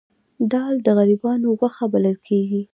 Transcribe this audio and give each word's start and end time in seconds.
دال 0.51 0.75
د 0.85 0.87
غریبانو 0.97 1.57
غوښه 1.59 1.85
بلل 1.93 2.17
کیږي 2.27 2.61